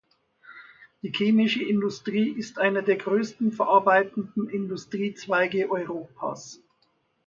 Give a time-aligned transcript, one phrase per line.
[1.03, 6.59] Die chemische Industrie ist einer der größten verarbeitenden Industriezweige Europas.